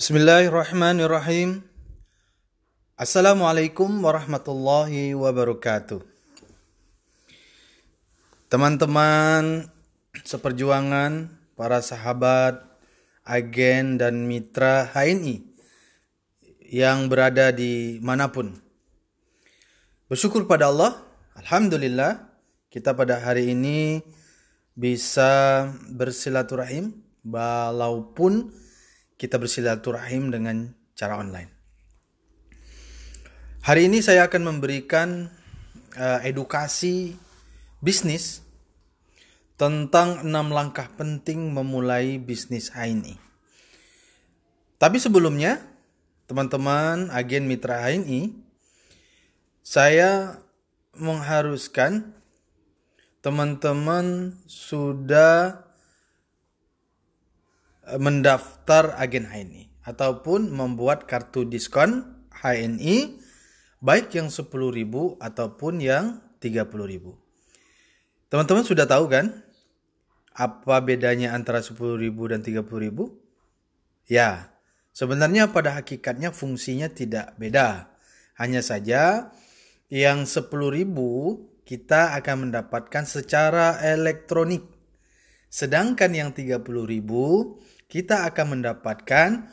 Bismillahirrahmanirrahim. 0.00 1.60
Assalamualaikum 2.96 4.00
warahmatullahi 4.00 5.12
wabarakatuh. 5.12 6.00
Teman-teman 8.48 9.68
seperjuangan, 10.24 11.28
para 11.52 11.84
sahabat, 11.84 12.64
agen 13.28 14.00
dan 14.00 14.24
mitra 14.24 14.88
HNI 14.88 15.44
yang 16.72 17.12
berada 17.12 17.52
di 17.52 18.00
mana 18.00 18.32
pun. 18.32 18.56
Bersyukur 20.08 20.48
pada 20.48 20.72
Allah, 20.72 20.96
Alhamdulillah 21.36 22.24
kita 22.72 22.96
pada 22.96 23.20
hari 23.20 23.52
ini 23.52 24.00
bisa 24.72 25.68
bersilaturahim 25.92 26.88
walaupun 27.20 28.48
kita 29.20 29.36
bersilaturahim 29.36 30.32
dengan 30.32 30.72
cara 30.96 31.20
online. 31.20 31.52
Hari 33.60 33.92
ini 33.92 34.00
saya 34.00 34.24
akan 34.24 34.56
memberikan 34.56 35.28
uh, 35.92 36.24
edukasi 36.24 37.12
bisnis 37.84 38.40
tentang 39.60 40.24
enam 40.24 40.48
langkah 40.48 40.88
penting 40.96 41.52
memulai 41.52 42.16
bisnis 42.16 42.72
HNI. 42.72 43.20
Tapi 44.80 44.96
sebelumnya, 44.96 45.60
teman-teman 46.24 47.12
agen 47.12 47.44
mitra 47.44 47.84
HNI, 47.84 48.32
saya 49.60 50.40
mengharuskan 50.96 52.16
teman-teman 53.20 54.32
sudah 54.48 55.68
mendaftar 57.98 58.94
agen 59.00 59.26
HNI 59.26 59.70
ataupun 59.82 60.52
membuat 60.52 61.08
kartu 61.08 61.48
diskon 61.48 62.04
HNI 62.30 63.18
baik 63.80 64.12
yang 64.14 64.28
10.000 64.28 64.52
ataupun 65.18 65.80
yang 65.80 66.20
30.000. 66.38 66.70
Teman-teman 68.30 68.62
sudah 68.62 68.86
tahu 68.86 69.10
kan 69.10 69.42
apa 70.36 70.76
bedanya 70.84 71.34
antara 71.34 71.64
10.000 71.64 71.98
dan 72.30 72.40
30.000? 72.44 72.64
Ya, 74.06 74.54
sebenarnya 74.94 75.50
pada 75.50 75.74
hakikatnya 75.74 76.30
fungsinya 76.30 76.86
tidak 76.92 77.34
beda. 77.36 77.90
Hanya 78.38 78.62
saja 78.62 79.34
yang 79.90 80.24
10.000 80.24 80.46
kita 81.66 82.14
akan 82.18 82.48
mendapatkan 82.48 83.04
secara 83.04 83.82
elektronik. 83.82 84.64
Sedangkan 85.50 86.14
yang 86.14 86.30
30.000 86.30 86.62
kita 87.90 88.30
akan 88.30 88.56
mendapatkan 88.56 89.50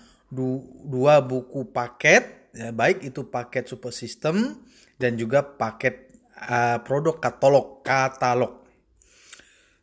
dua 0.85 1.25
buku 1.25 1.73
paket, 1.73 2.53
ya, 2.53 2.69
baik 2.69 3.01
itu 3.01 3.25
paket 3.25 3.65
super 3.65 3.89
system 3.89 4.61
dan 5.01 5.17
juga 5.17 5.41
paket 5.41 6.13
uh, 6.45 6.77
produk 6.85 7.17
katalog 7.17 7.81
katalog. 7.81 8.61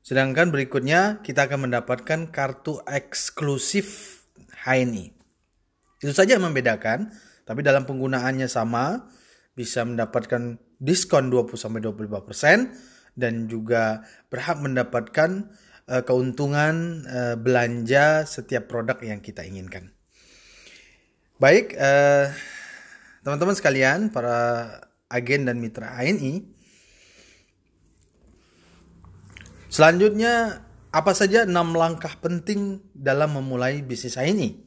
Sedangkan 0.07 0.55
berikutnya 0.55 1.25
kita 1.27 1.51
akan 1.51 1.67
mendapatkan 1.67 2.31
kartu 2.31 2.79
eksklusif 2.87 4.21
HNI. 4.63 5.11
Itu 5.99 6.13
saja 6.13 6.37
yang 6.39 6.47
membedakan, 6.47 7.11
tapi 7.43 7.65
dalam 7.65 7.89
penggunaannya 7.89 8.47
sama, 8.47 9.09
bisa 9.57 9.83
mendapatkan 9.83 10.61
diskon 10.77 11.33
20-25% 11.33 13.17
dan 13.17 13.47
juga 13.49 14.05
berhak 14.29 14.59
mendapatkan 14.61 15.49
uh, 15.89 16.03
keuntungan 16.05 17.05
uh, 17.09 17.37
belanja 17.37 18.25
setiap 18.25 18.69
produk 18.69 18.97
yang 19.03 19.21
kita 19.21 19.45
inginkan. 19.45 19.95
Baik, 21.35 21.75
eh, 21.75 22.31
teman-teman 23.27 23.59
sekalian, 23.59 24.07
para 24.15 24.71
agen 25.11 25.51
dan 25.51 25.59
mitra 25.59 25.99
ANI, 25.99 26.47
selanjutnya 29.67 30.63
apa 30.95 31.11
saja 31.11 31.43
enam 31.43 31.75
langkah 31.75 32.15
penting 32.23 32.87
dalam 32.95 33.35
memulai 33.35 33.83
bisnis 33.83 34.15
ANI? 34.15 34.63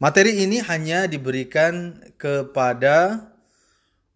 Materi 0.00 0.40
ini 0.40 0.64
hanya 0.64 1.04
diberikan 1.04 2.00
kepada 2.16 3.28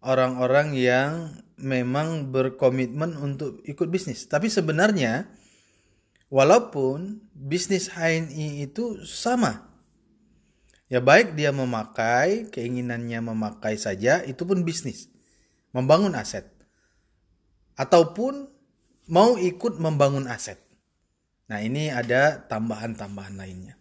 orang-orang 0.01 0.73
yang 0.73 1.37
memang 1.57 2.29
berkomitmen 2.29 3.17
untuk 3.17 3.65
ikut 3.65 3.89
bisnis. 3.89 4.29
Tapi 4.29 4.47
sebenarnya 4.47 5.25
walaupun 6.29 7.25
bisnis 7.33 7.89
HNI 7.89 8.69
itu 8.69 9.01
sama. 9.03 9.65
Ya 10.87 11.03
baik 11.03 11.35
dia 11.35 11.51
memakai, 11.51 12.47
keinginannya 12.47 13.19
memakai 13.19 13.75
saja, 13.75 14.23
itu 14.23 14.47
pun 14.47 14.63
bisnis. 14.63 15.11
Membangun 15.75 16.15
aset. 16.15 16.47
Ataupun 17.75 18.47
mau 19.11 19.35
ikut 19.35 19.83
membangun 19.83 20.31
aset. 20.31 20.63
Nah 21.51 21.59
ini 21.59 21.91
ada 21.91 22.39
tambahan-tambahan 22.47 23.35
lainnya. 23.35 23.75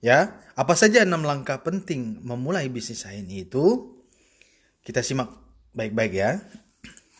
Ya, 0.00 0.40
apa 0.56 0.72
saja 0.72 1.04
enam 1.04 1.20
langkah 1.28 1.60
penting 1.60 2.24
memulai 2.24 2.72
bisnis 2.72 3.04
HNI 3.04 3.52
itu? 3.52 3.92
Kita 4.80 5.04
simak 5.04 5.28
baik-baik 5.74 6.12
ya. 6.14 6.40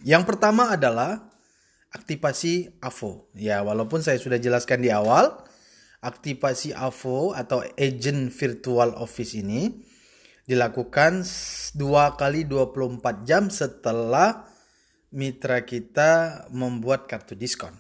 Yang 0.02 0.24
pertama 0.34 0.72
adalah 0.72 1.30
aktivasi 1.92 2.78
AVO. 2.80 3.28
Ya, 3.36 3.60
walaupun 3.60 4.00
saya 4.00 4.16
sudah 4.16 4.38
jelaskan 4.38 4.80
di 4.80 4.90
awal, 4.90 5.42
aktivasi 6.00 6.72
AVO 6.72 7.36
atau 7.36 7.60
Agent 7.76 8.32
Virtual 8.32 8.96
Office 8.96 9.36
ini 9.36 9.84
dilakukan 10.48 11.22
dua 11.76 12.18
kali 12.18 12.42
24 12.48 13.28
jam 13.28 13.52
setelah 13.52 14.48
mitra 15.14 15.62
kita 15.62 16.44
membuat 16.50 17.06
kartu 17.06 17.34
diskon. 17.36 17.74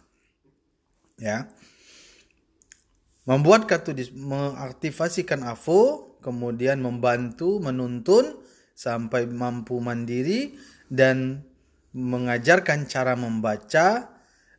Ya. 1.18 1.50
Membuat 3.24 3.70
kartu 3.70 3.94
mengaktifasikan 4.14 5.46
AVO, 5.46 6.18
kemudian 6.20 6.82
membantu 6.82 7.62
menuntun 7.62 8.39
sampai 8.80 9.28
mampu 9.28 9.76
mandiri 9.84 10.56
dan 10.88 11.44
mengajarkan 11.92 12.88
cara 12.88 13.12
membaca 13.12 14.08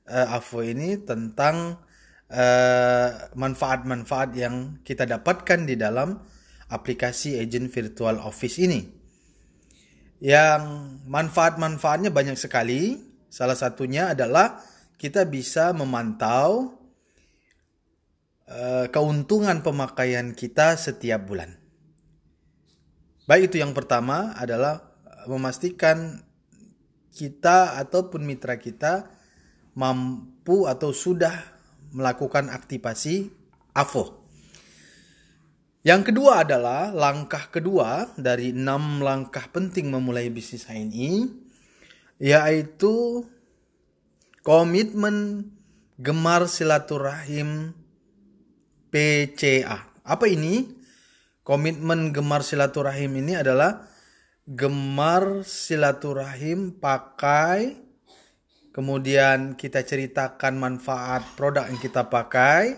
uh, 0.05 0.37
AVO 0.37 0.61
ini 0.61 1.01
tentang 1.01 1.81
eh, 2.29 3.09
manfaat-manfaat 3.33 4.29
uh, 4.35 4.37
yang 4.37 4.55
kita 4.85 5.09
dapatkan 5.09 5.65
di 5.65 5.75
dalam 5.75 6.21
aplikasi 6.69 7.41
Agent 7.41 7.73
Virtual 7.73 8.21
Office 8.21 8.61
ini. 8.61 8.81
Yang 10.21 10.61
manfaat-manfaatnya 11.09 12.13
banyak 12.13 12.38
sekali. 12.38 13.09
Salah 13.31 13.55
satunya 13.55 14.11
adalah 14.11 14.59
kita 14.99 15.23
bisa 15.25 15.71
memantau 15.71 16.77
uh, 18.51 18.85
keuntungan 18.91 19.63
pemakaian 19.63 20.35
kita 20.35 20.75
setiap 20.75 21.25
bulan. 21.25 21.60
Baik 23.31 23.56
itu 23.56 23.64
yang 23.64 23.72
pertama 23.72 24.36
adalah 24.36 24.92
memastikan 25.24 26.19
kita 27.16 27.80
ataupun 27.80 28.28
mitra 28.28 28.59
kita 28.59 29.08
mampu 29.72 30.68
atau 30.68 30.92
sudah 30.92 31.31
melakukan 31.96 32.52
aktivasi 32.52 33.31
AVO. 33.72 34.19
Yang 35.88 36.12
kedua 36.12 36.44
adalah 36.44 36.92
langkah 36.92 37.47
kedua 37.47 38.12
dari 38.19 38.52
enam 38.52 39.00
langkah 39.00 39.48
penting 39.48 39.88
memulai 39.88 40.28
bisnis 40.28 40.68
HNI, 40.68 41.31
yaitu 42.19 43.24
komitmen 44.44 45.48
gemar 45.96 46.52
silaturahim 46.52 47.72
PCA. 48.92 49.88
Apa 50.04 50.27
ini? 50.27 50.81
Komitmen 51.41 52.13
gemar 52.13 52.45
silaturahim 52.45 53.17
ini 53.17 53.33
adalah 53.33 53.89
gemar 54.45 55.41
silaturahim 55.41 56.77
pakai 56.77 57.81
kemudian 58.69 59.57
kita 59.57 59.81
ceritakan 59.81 60.61
manfaat 60.61 61.25
produk 61.33 61.65
yang 61.65 61.81
kita 61.81 62.05
pakai 62.05 62.77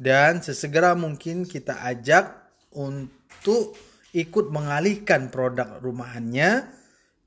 dan 0.00 0.40
sesegera 0.40 0.96
mungkin 0.96 1.44
kita 1.44 1.76
ajak 1.92 2.56
untuk 2.72 3.76
ikut 4.16 4.48
mengalihkan 4.48 5.28
produk 5.28 5.76
rumahannya 5.84 6.72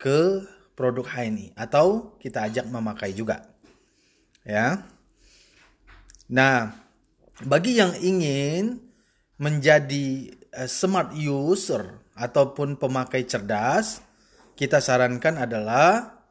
ke 0.01 0.41
produk 0.73 1.05
HNI 1.05 1.53
atau 1.53 2.17
kita 2.17 2.49
ajak 2.49 2.65
memakai 2.65 3.13
juga. 3.13 3.45
Ya. 4.41 4.83
Nah, 6.27 6.75
bagi 7.45 7.77
yang 7.77 7.93
ingin 8.01 8.81
menjadi 9.37 10.33
smart 10.69 11.17
user 11.17 12.03
ataupun 12.13 12.77
pemakai 12.77 13.25
cerdas, 13.25 14.05
kita 14.53 14.77
sarankan 14.77 15.41
adalah 15.41 16.21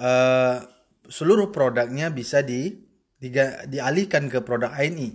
uh, 0.00 0.56
seluruh 1.04 1.52
produknya 1.52 2.08
bisa 2.08 2.40
di, 2.40 2.72
di 3.20 3.28
dialihkan 3.68 4.32
ke 4.32 4.40
produk 4.40 4.72
HNI 4.72 5.10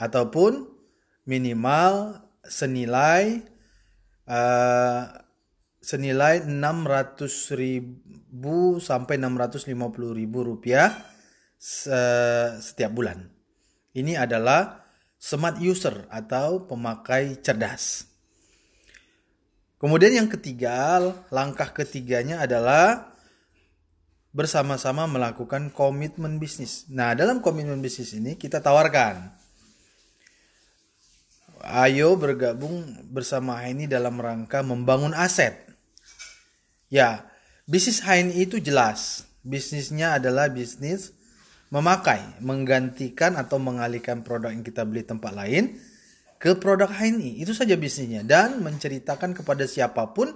ataupun 0.00 0.68
minimal 1.28 2.24
senilai 2.44 3.44
uh, 4.28 5.04
senilai 5.84 6.48
600 6.48 7.28
ribu 7.60 8.80
sampai 8.80 9.20
650 9.20 9.68
ribu 10.16 10.38
rupiah 10.48 10.96
setiap 11.60 12.92
bulan. 12.92 13.24
Ini 13.96 14.20
adalah 14.20 14.83
smart 15.18 15.58
user 15.62 16.04
atau 16.12 16.64
pemakai 16.64 17.38
cerdas. 17.40 18.06
Kemudian 19.80 20.24
yang 20.24 20.28
ketiga, 20.32 20.98
langkah 21.28 21.68
ketiganya 21.74 22.40
adalah 22.40 23.12
bersama-sama 24.34 25.06
melakukan 25.06 25.70
komitmen 25.70 26.42
bisnis. 26.42 26.88
Nah, 26.90 27.14
dalam 27.14 27.38
komitmen 27.38 27.78
bisnis 27.78 28.16
ini 28.16 28.34
kita 28.34 28.58
tawarkan 28.58 29.44
ayo 31.64 32.12
bergabung 32.20 32.84
bersama 33.08 33.56
HNI 33.56 33.88
dalam 33.88 34.20
rangka 34.20 34.60
membangun 34.60 35.16
aset. 35.16 35.56
Ya, 36.92 37.24
bisnis 37.64 38.04
HNI 38.04 38.44
itu 38.44 38.60
jelas. 38.60 39.24
Bisnisnya 39.40 40.20
adalah 40.20 40.52
bisnis 40.52 41.12
memakai, 41.72 42.20
menggantikan 42.44 43.38
atau 43.38 43.56
mengalihkan 43.60 44.26
produk 44.26 44.52
yang 44.52 44.64
kita 44.64 44.84
beli 44.84 45.06
tempat 45.06 45.32
lain 45.32 45.78
ke 46.36 46.58
produk 46.60 46.90
HNI. 46.90 47.40
Itu 47.40 47.56
saja 47.56 47.78
bisnisnya 47.78 48.26
dan 48.26 48.60
menceritakan 48.60 49.32
kepada 49.32 49.64
siapa 49.64 50.12
pun 50.12 50.34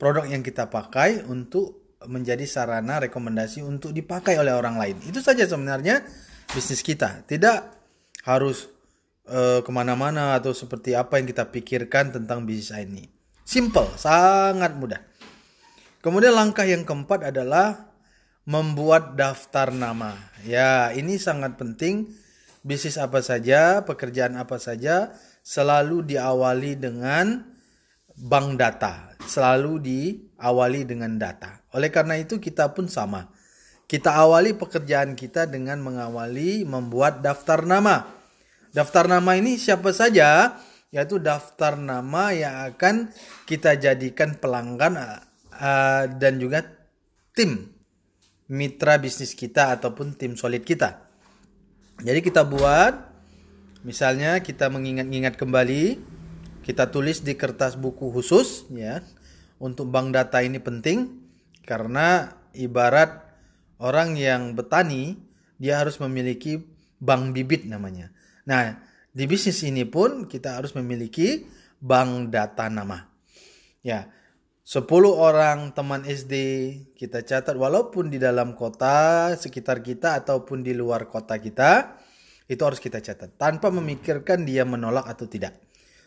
produk 0.00 0.26
yang 0.26 0.40
kita 0.40 0.66
pakai 0.72 1.28
untuk 1.28 1.98
menjadi 2.08 2.48
sarana 2.48 3.04
rekomendasi 3.04 3.60
untuk 3.60 3.92
dipakai 3.92 4.40
oleh 4.40 4.56
orang 4.56 4.80
lain. 4.80 4.96
Itu 5.04 5.20
saja 5.20 5.44
sebenarnya 5.44 6.00
bisnis 6.48 6.80
kita. 6.80 7.28
Tidak 7.28 7.58
harus 8.24 8.72
uh, 9.28 9.60
ke 9.60 9.70
mana-mana 9.70 10.40
atau 10.40 10.56
seperti 10.56 10.96
apa 10.96 11.20
yang 11.20 11.28
kita 11.28 11.44
pikirkan 11.52 12.16
tentang 12.16 12.48
bisnis 12.48 12.72
ini. 12.72 13.04
Simple, 13.44 13.98
sangat 14.00 14.72
mudah. 14.78 15.02
Kemudian 16.00 16.32
langkah 16.32 16.64
yang 16.64 16.88
keempat 16.88 17.28
adalah 17.28 17.89
membuat 18.50 19.14
daftar 19.14 19.70
nama. 19.70 20.18
Ya, 20.42 20.90
ini 20.90 21.22
sangat 21.22 21.54
penting. 21.54 22.10
Bisnis 22.66 22.98
apa 22.98 23.22
saja, 23.22 23.86
pekerjaan 23.86 24.34
apa 24.34 24.58
saja 24.58 25.14
selalu 25.46 26.02
diawali 26.02 26.74
dengan 26.74 27.46
bank 28.18 28.58
data. 28.58 29.14
Selalu 29.22 29.72
diawali 29.78 30.82
dengan 30.82 31.14
data. 31.14 31.62
Oleh 31.78 31.94
karena 31.94 32.18
itu 32.18 32.42
kita 32.42 32.74
pun 32.74 32.90
sama. 32.90 33.30
Kita 33.86 34.18
awali 34.18 34.50
pekerjaan 34.58 35.14
kita 35.14 35.46
dengan 35.46 35.78
mengawali 35.78 36.66
membuat 36.66 37.22
daftar 37.22 37.62
nama. 37.62 38.02
Daftar 38.74 39.06
nama 39.06 39.30
ini 39.38 39.58
siapa 39.58 39.94
saja? 39.94 40.58
Yaitu 40.90 41.22
daftar 41.22 41.78
nama 41.78 42.34
yang 42.34 42.74
akan 42.74 43.14
kita 43.46 43.78
jadikan 43.78 44.34
pelanggan 44.42 44.98
uh, 44.98 46.04
dan 46.18 46.38
juga 46.42 46.66
tim 47.34 47.79
mitra 48.50 48.98
bisnis 48.98 49.38
kita 49.38 49.78
ataupun 49.78 50.18
tim 50.18 50.34
solid 50.34 50.66
kita. 50.66 51.06
Jadi 52.02 52.18
kita 52.18 52.42
buat, 52.42 52.98
misalnya 53.86 54.42
kita 54.42 54.66
mengingat-ingat 54.66 55.38
kembali, 55.38 56.02
kita 56.66 56.90
tulis 56.90 57.22
di 57.22 57.38
kertas 57.38 57.78
buku 57.78 58.10
khusus 58.10 58.66
ya. 58.74 59.00
Untuk 59.60 59.92
bank 59.92 60.16
data 60.16 60.40
ini 60.40 60.58
penting 60.58 61.20
karena 61.62 62.32
ibarat 62.56 63.22
orang 63.78 64.16
yang 64.16 64.56
bertani 64.56 65.20
dia 65.60 65.78
harus 65.78 66.00
memiliki 66.00 66.64
bank 66.96 67.36
bibit 67.36 67.68
namanya. 67.68 68.08
Nah, 68.48 68.80
di 69.12 69.24
bisnis 69.28 69.60
ini 69.62 69.84
pun 69.84 70.24
kita 70.24 70.56
harus 70.56 70.72
memiliki 70.72 71.44
bank 71.76 72.32
data 72.32 72.72
nama. 72.72 73.04
Ya, 73.84 74.08
10 74.60 74.86
orang 75.10 75.72
teman 75.72 76.04
SD 76.04 76.34
kita 76.94 77.24
catat 77.24 77.56
walaupun 77.56 78.12
di 78.12 78.20
dalam 78.20 78.52
kota 78.52 79.32
sekitar 79.34 79.80
kita 79.80 80.20
ataupun 80.20 80.60
di 80.60 80.76
luar 80.76 81.08
kota 81.08 81.40
kita 81.40 81.96
itu 82.50 82.60
harus 82.60 82.82
kita 82.82 83.00
catat 83.00 83.34
tanpa 83.40 83.72
memikirkan 83.72 84.42
dia 84.44 84.66
menolak 84.68 85.06
atau 85.06 85.24
tidak. 85.24 85.56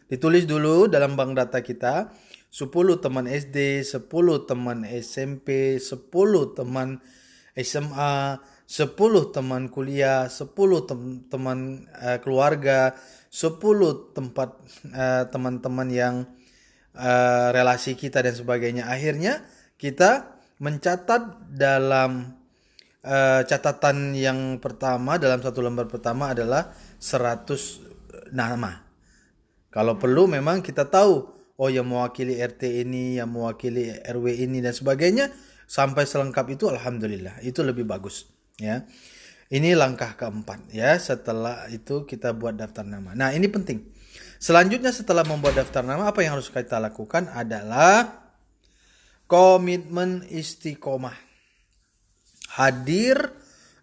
Ditulis 0.05 0.45
dulu 0.45 0.85
dalam 0.91 1.15
bank 1.15 1.33
data 1.33 1.63
kita 1.63 2.13
10 2.53 2.69
teman 3.01 3.25
SD, 3.25 3.81
10 3.81 4.11
teman 4.45 4.85
SMP, 4.85 5.79
10 5.81 6.53
teman 6.53 7.01
SMA, 7.57 8.38
10 8.69 9.33
teman 9.33 9.69
kuliah, 9.73 10.29
10 10.29 10.53
tem 10.85 11.01
teman 11.29 11.89
uh, 11.97 12.17
keluarga, 12.21 12.94
10 13.33 13.57
tempat 14.13 14.50
uh, 14.94 15.23
teman-teman 15.33 15.89
yang 15.89 16.15
uh, 16.97 17.49
relasi 17.53 17.97
kita 17.97 18.21
dan 18.21 18.33
sebagainya. 18.33 18.89
Akhirnya 18.89 19.45
kita 19.77 20.39
mencatat 20.61 21.51
dalam 21.53 22.37
uh, 23.03 23.41
catatan 23.43 24.15
yang 24.15 24.57
pertama 24.63 25.19
dalam 25.19 25.41
satu 25.41 25.59
lembar 25.59 25.89
pertama 25.89 26.31
adalah 26.31 26.71
100 26.97 28.33
nama. 28.33 28.81
Kalau 29.73 29.97
perlu 29.97 30.29
memang 30.29 30.61
kita 30.61 30.85
tahu 30.85 31.13
oh 31.57 31.69
yang 31.69 31.89
mewakili 31.89 32.37
RT 32.37 32.85
ini, 32.85 33.17
yang 33.17 33.33
mewakili 33.33 33.93
RW 34.05 34.25
ini 34.45 34.61
dan 34.61 34.73
sebagainya 34.73 35.33
sampai 35.65 36.05
selengkap 36.05 36.45
itu 36.53 36.69
alhamdulillah 36.69 37.41
itu 37.41 37.65
lebih 37.65 37.85
bagus 37.85 38.29
ya. 38.61 38.85
Ini 39.53 39.77
langkah 39.77 40.17
keempat 40.17 40.73
ya. 40.73 40.97
Setelah 40.97 41.69
itu 41.69 42.09
kita 42.09 42.33
buat 42.33 42.57
daftar 42.57 42.81
nama. 42.81 43.13
Nah, 43.13 43.29
ini 43.37 43.45
penting. 43.45 43.85
Selanjutnya 44.43 44.91
setelah 44.91 45.23
membuat 45.23 45.63
daftar 45.63 45.87
nama 45.87 46.11
apa 46.11 46.19
yang 46.19 46.35
harus 46.35 46.51
kita 46.51 46.75
lakukan 46.75 47.31
adalah 47.31 48.27
komitmen 49.23 50.27
istiqomah. 50.27 51.15
Hadir 52.59 53.31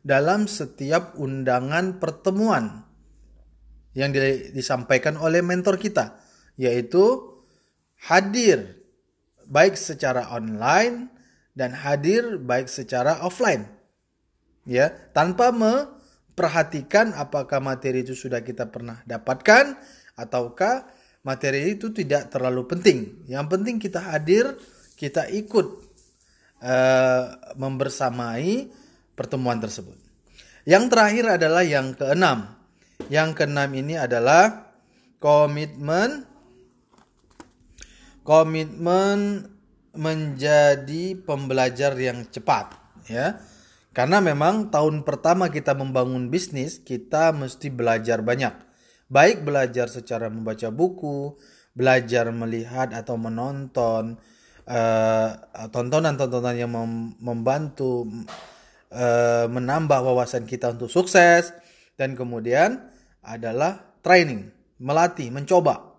dalam 0.04 0.44
setiap 0.44 1.16
undangan 1.16 1.96
pertemuan 1.96 2.84
yang 3.96 4.12
disampaikan 4.52 5.16
oleh 5.16 5.40
mentor 5.40 5.80
kita 5.80 6.20
yaitu 6.60 7.24
hadir 8.04 8.84
baik 9.48 9.80
secara 9.80 10.28
online 10.28 11.08
dan 11.56 11.72
hadir 11.72 12.36
baik 12.36 12.68
secara 12.68 13.24
offline 13.24 13.64
ya 14.68 14.92
tanpa 15.16 15.50
memperhatikan 15.50 17.16
apakah 17.16 17.58
materi 17.58 18.04
itu 18.04 18.12
sudah 18.14 18.44
kita 18.44 18.68
pernah 18.70 19.02
dapatkan 19.08 19.74
ataukah 20.20 20.86
materi 21.24 21.76
itu 21.76 21.92
tidak 21.92 22.32
terlalu 22.32 22.64
penting. 22.68 23.24
Yang 23.28 23.46
penting 23.56 23.76
kita 23.76 24.00
hadir, 24.00 24.56
kita 24.96 25.28
ikut 25.28 25.66
uh, 26.64 27.24
membersamai 27.56 28.68
pertemuan 29.16 29.60
tersebut. 29.60 29.96
Yang 30.64 30.84
terakhir 30.92 31.24
adalah 31.40 31.64
yang 31.64 31.96
keenam. 31.96 32.56
Yang 33.08 33.42
keenam 33.42 33.70
ini 33.72 33.96
adalah 33.96 34.72
komitmen 35.16 36.28
komitmen 38.20 39.48
menjadi 39.96 41.18
pembelajar 41.18 41.96
yang 41.96 42.28
cepat 42.28 42.76
ya. 43.08 43.40
Karena 43.90 44.22
memang 44.22 44.70
tahun 44.70 45.02
pertama 45.02 45.50
kita 45.50 45.74
membangun 45.74 46.30
bisnis, 46.30 46.78
kita 46.78 47.34
mesti 47.34 47.74
belajar 47.74 48.22
banyak 48.22 48.69
baik 49.10 49.42
belajar 49.42 49.90
secara 49.90 50.30
membaca 50.30 50.70
buku, 50.70 51.34
belajar 51.74 52.30
melihat 52.30 52.94
atau 52.94 53.18
menonton 53.18 54.16
eh, 54.64 55.30
tontonan-tontonan 55.68 56.54
yang 56.54 56.70
mem 56.70 57.18
membantu 57.18 58.06
uh, 58.94 59.46
menambah 59.46 60.02
wawasan 60.02 60.44
kita 60.46 60.74
untuk 60.74 60.90
sukses 60.90 61.54
dan 61.94 62.18
kemudian 62.18 62.90
adalah 63.22 63.98
training, 64.02 64.50
melatih, 64.80 65.30
mencoba. 65.30 65.94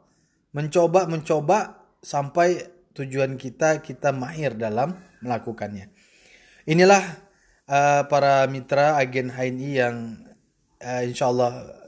Mencoba, 0.51 1.07
mencoba 1.07 1.87
sampai 2.03 2.59
tujuan 2.91 3.39
kita 3.39 3.79
kita 3.79 4.11
mahir 4.11 4.57
dalam 4.59 4.99
melakukannya. 5.23 5.87
Inilah 6.67 7.03
uh, 7.71 8.03
para 8.11 8.43
mitra 8.51 8.99
agen 8.99 9.31
HNI 9.31 9.71
yang 9.71 9.95
uh, 10.83 11.01
insya 11.07 11.31
Allah 11.31 11.80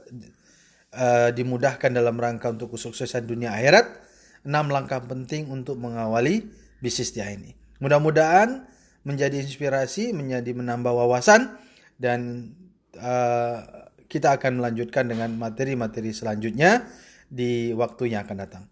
uh, 0.94 1.30
dimudahkan 1.34 1.90
dalam 1.90 2.14
rangka 2.16 2.54
untuk 2.54 2.78
kesuksesan 2.78 3.26
dunia 3.26 3.52
akhirat. 3.52 4.06
Enam 4.44 4.68
langkah 4.70 5.00
penting 5.02 5.48
untuk 5.48 5.80
mengawali 5.80 6.46
bisnis 6.78 7.12
dia 7.12 7.28
ini. 7.32 7.56
Mudah-mudahan 7.80 8.64
menjadi 9.04 9.40
inspirasi, 9.40 10.12
menjadi 10.16 10.52
menambah 10.56 10.92
wawasan 10.92 11.56
dan 12.00 12.52
uh, 12.96 13.88
kita 14.08 14.36
akan 14.38 14.62
melanjutkan 14.62 15.08
dengan 15.10 15.32
materi-materi 15.34 16.12
selanjutnya 16.12 16.86
di 17.26 17.74
waktu 17.74 18.14
yang 18.14 18.28
akan 18.28 18.36
datang. 18.38 18.64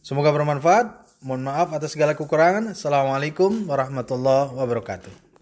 Semoga 0.00 0.32
bermanfaat. 0.32 1.20
Mohon 1.20 1.52
maaf 1.52 1.68
atas 1.76 1.92
segala 1.92 2.16
kekurangan. 2.16 2.72
Assalamualaikum 2.72 3.68
warahmatullahi 3.68 4.56
wabarakatuh. 4.56 5.29